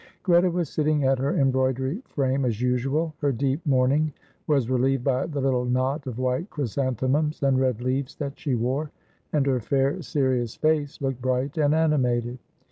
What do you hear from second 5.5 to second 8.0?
knot of white chrysanthemums and red